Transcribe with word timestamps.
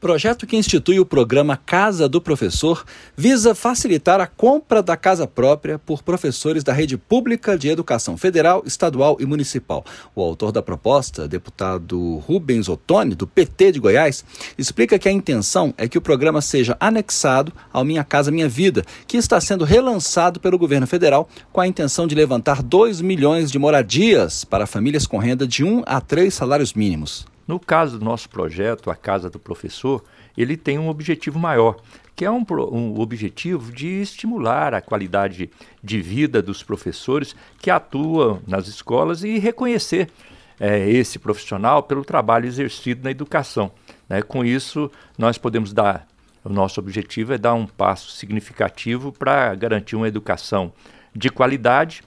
Projeto 0.00 0.46
que 0.46 0.56
institui 0.56 0.98
o 0.98 1.04
programa 1.04 1.58
Casa 1.58 2.08
do 2.08 2.22
Professor 2.22 2.86
visa 3.14 3.54
facilitar 3.54 4.18
a 4.18 4.26
compra 4.26 4.82
da 4.82 4.96
casa 4.96 5.26
própria 5.26 5.78
por 5.78 6.02
professores 6.02 6.64
da 6.64 6.72
rede 6.72 6.96
pública 6.96 7.58
de 7.58 7.68
educação 7.68 8.16
federal, 8.16 8.62
estadual 8.64 9.18
e 9.20 9.26
municipal. 9.26 9.84
O 10.14 10.22
autor 10.22 10.52
da 10.52 10.62
proposta, 10.62 11.28
deputado 11.28 12.16
Rubens 12.26 12.66
Ottoni, 12.66 13.14
do 13.14 13.26
PT 13.26 13.72
de 13.72 13.78
Goiás, 13.78 14.24
explica 14.56 14.98
que 14.98 15.06
a 15.06 15.12
intenção 15.12 15.74
é 15.76 15.86
que 15.86 15.98
o 15.98 16.02
programa 16.02 16.40
seja 16.40 16.78
anexado 16.80 17.52
ao 17.70 17.84
Minha 17.84 18.02
Casa 18.02 18.30
Minha 18.30 18.48
Vida, 18.48 18.82
que 19.06 19.18
está 19.18 19.38
sendo 19.38 19.66
relançado 19.66 20.40
pelo 20.40 20.56
governo 20.56 20.86
federal 20.86 21.28
com 21.52 21.60
a 21.60 21.68
intenção 21.68 22.06
de 22.06 22.14
levantar 22.14 22.62
2 22.62 23.02
milhões 23.02 23.50
de 23.50 23.58
moradias 23.58 24.46
para 24.46 24.66
famílias 24.66 25.06
com 25.06 25.18
renda 25.18 25.46
de 25.46 25.62
1 25.62 25.82
a 25.84 26.00
3 26.00 26.32
salários 26.32 26.72
mínimos. 26.72 27.28
No 27.50 27.58
caso 27.58 27.98
do 27.98 28.04
nosso 28.04 28.28
projeto, 28.28 28.92
a 28.92 28.94
Casa 28.94 29.28
do 29.28 29.40
Professor, 29.40 30.04
ele 30.38 30.56
tem 30.56 30.78
um 30.78 30.88
objetivo 30.88 31.36
maior, 31.36 31.80
que 32.14 32.24
é 32.24 32.30
um, 32.30 32.46
um, 32.70 33.00
objetivo 33.00 33.72
de 33.72 33.88
estimular 33.88 34.72
a 34.72 34.80
qualidade 34.80 35.50
de 35.82 36.00
vida 36.00 36.40
dos 36.40 36.62
professores 36.62 37.34
que 37.58 37.68
atuam 37.68 38.40
nas 38.46 38.68
escolas 38.68 39.24
e 39.24 39.36
reconhecer 39.36 40.08
é, 40.60 40.88
esse 40.88 41.18
profissional 41.18 41.82
pelo 41.82 42.04
trabalho 42.04 42.46
exercido 42.46 43.02
na 43.02 43.10
educação. 43.10 43.72
Né? 44.08 44.22
Com 44.22 44.44
isso, 44.44 44.88
nós 45.18 45.36
podemos 45.36 45.72
dar. 45.72 46.06
O 46.44 46.50
nosso 46.50 46.78
objetivo 46.78 47.32
é 47.32 47.38
dar 47.38 47.54
um 47.54 47.66
passo 47.66 48.12
significativo 48.12 49.10
para 49.10 49.52
garantir 49.56 49.96
uma 49.96 50.06
educação 50.06 50.72
de 51.12 51.28
qualidade, 51.30 52.04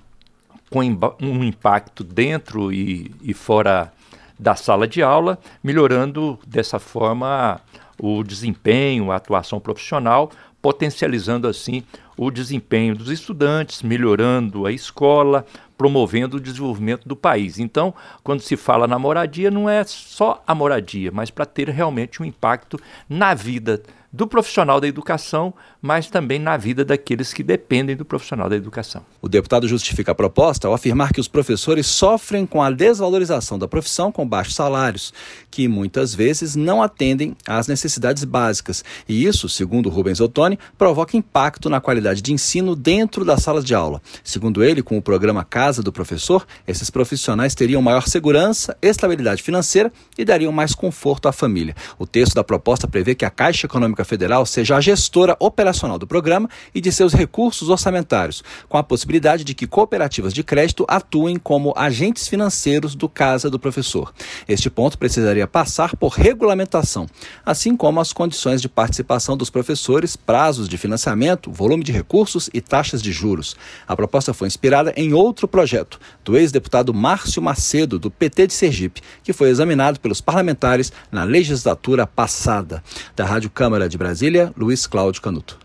com 0.70 0.80
um 1.22 1.44
impacto 1.44 2.02
dentro 2.02 2.72
e, 2.72 3.14
e 3.22 3.34
fora 3.34 3.92
da 4.38 4.56
sala 4.56 4.88
de 4.88 5.02
aula, 5.02 5.38
melhorando 5.64 6.40
dessa 6.46 6.80
forma 6.80 7.60
o 8.00 8.24
desempenho, 8.24 9.12
a 9.12 9.16
atuação 9.16 9.60
profissional, 9.60 10.32
potencializando 10.62 11.48
assim 11.48 11.84
o 12.18 12.32
desempenho 12.32 12.96
dos 12.96 13.10
estudantes, 13.10 13.82
melhorando 13.82 14.66
a 14.66 14.72
escola, 14.72 15.46
promovendo 15.78 16.38
o 16.38 16.40
desenvolvimento 16.40 17.08
do 17.08 17.16
país. 17.16 17.60
Então, 17.60 17.94
quando 18.24 18.42
se 18.42 18.56
fala 18.56 18.88
na 18.88 19.00
moradia, 19.00 19.52
não 19.52 19.70
é 19.70 19.84
só 19.84 20.42
a 20.46 20.56
moradia, 20.56 21.12
mas 21.12 21.30
para 21.30 21.46
ter 21.46 21.70
realmente 21.70 22.22
um 22.22 22.26
impacto 22.26 22.80
na 23.10 23.34
vida 23.34 23.82
do 24.14 24.28
profissional 24.28 24.80
da 24.80 24.88
educação, 24.88 25.52
mas 25.82 26.08
também 26.08 26.38
na 26.38 26.56
vida 26.56 26.86
daqueles 26.86 27.34
que 27.34 27.42
dependem 27.42 27.96
do 27.96 28.06
profissional 28.06 28.48
da 28.48 28.56
educação. 28.56 29.04
O 29.20 29.28
deputado 29.28 29.68
justifica 29.68 30.12
a 30.12 30.16
proposta 30.16 30.68
ao 30.68 30.74
afirmar 30.76 31.12
que 31.12 31.20
os 31.20 31.28
professores 31.28 31.88
sofrem 31.88 32.46
com 32.46 32.62
a 32.62 32.70
desvalorização 32.70 33.58
da 33.58 33.68
profissão 33.68 34.12
com 34.12 34.28
baixos 34.28 34.54
salários, 34.54 35.12
que 35.50 35.68
muitas 35.68 36.14
vezes 36.14 36.56
não 36.56 36.84
atendem 36.84 37.36
às 37.48 37.68
necessidades 37.68 38.24
básicas. 38.24 38.86
E 39.10 39.26
isso, 39.26 39.50
segundo 39.50 39.90
Rubens 39.90 40.22
Ottoni, 40.22 40.60
provoca 40.78 41.18
impacto 41.18 41.68
na 41.68 41.82
qualidade 41.82 42.03
de 42.22 42.34
ensino 42.34 42.76
dentro 42.76 43.24
das 43.24 43.42
salas 43.42 43.64
de 43.64 43.74
aula. 43.74 44.02
Segundo 44.24 44.64
ele, 44.64 44.84
com 44.84 44.98
o 44.98 45.02
programa 45.02 45.44
Casa 45.44 45.82
do 45.82 45.94
Professor, 45.94 46.46
esses 46.68 46.90
profissionais 46.90 47.56
teriam 47.56 47.82
maior 47.82 48.08
segurança, 48.08 48.76
estabilidade 48.82 49.42
financeira 49.42 49.92
e 50.18 50.26
dariam 50.26 50.52
mais 50.52 50.76
conforto 50.76 51.28
à 51.30 51.32
família. 51.32 51.76
O 51.98 52.06
texto 52.06 52.34
da 52.34 52.44
proposta 52.44 52.88
prevê 52.88 53.16
que 53.16 53.24
a 53.24 53.30
Caixa 53.30 53.68
Econômica 53.68 54.04
Federal 54.04 54.46
seja 54.46 54.76
a 54.76 54.82
gestora 54.82 55.38
operacional 55.40 55.98
do 55.98 56.06
programa 56.06 56.50
e 56.76 56.82
de 56.82 56.92
seus 56.92 57.14
recursos 57.14 57.70
orçamentários, 57.70 58.44
com 58.68 58.78
a 58.78 58.84
possibilidade 58.84 59.44
de 59.44 59.54
que 59.54 59.66
cooperativas 59.66 60.34
de 60.34 60.44
crédito 60.44 60.86
atuem 60.88 61.38
como 61.38 61.74
agentes 61.78 62.28
financeiros 62.28 62.96
do 62.96 63.08
Casa 63.08 63.50
do 63.50 63.60
Professor. 63.60 64.14
Este 64.48 64.70
ponto 64.70 64.98
precisaria 64.98 65.48
passar 65.48 65.96
por 65.96 66.14
regulamentação, 66.14 67.08
assim 67.46 67.78
como 67.78 68.00
as 68.00 68.12
condições 68.12 68.62
de 68.62 68.68
participação 68.68 69.38
dos 69.38 69.50
professores, 69.50 70.16
prazos 70.16 70.68
de 70.68 70.78
financiamento, 70.78 71.52
volume 71.52 71.84
de 71.84 71.92
recursos 71.94 72.50
e 72.54 72.60
taxas 72.60 73.02
de 73.02 73.12
juros. 73.12 73.56
A 73.88 73.96
proposta 73.96 74.34
foi 74.34 74.48
inspirada 74.48 74.94
em 74.98 75.14
outro 75.14 75.48
projeto, 75.48 76.00
do 76.24 76.38
ex-deputado 76.38 76.94
Márcio 76.94 77.42
Macedo, 77.42 77.98
do 77.98 78.12
PT 78.12 78.48
de 78.48 78.54
Sergipe, 78.54 79.02
que 79.24 79.32
foi 79.32 79.50
examinado 79.50 80.00
pelos 80.00 80.20
parlamentares 80.20 80.92
na 81.12 81.24
legislatura 81.24 82.06
passada. 82.06 82.84
Da 83.16 83.26
Rádio 83.26 83.50
Câmara 83.50 83.88
de 83.88 83.98
Brasília, 83.98 84.54
Luiz 84.58 84.86
Cláudio 84.86 85.22
Canuto. 85.22 85.63